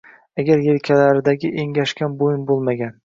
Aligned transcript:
Agar 0.43 0.63
yelkalaridagi 0.67 1.51
engashgan 1.65 2.17
bo‘yin 2.23 2.49
bo‘lmagan 2.51 2.97